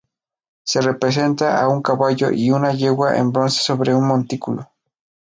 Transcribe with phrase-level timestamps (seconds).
[0.63, 4.71] Se representa a un caballo y una yegua en bronce sobre un montículo.